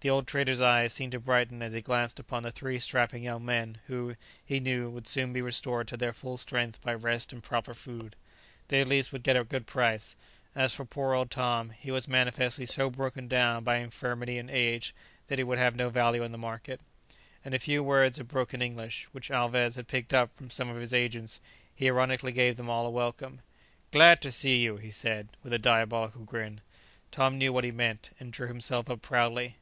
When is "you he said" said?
24.62-25.30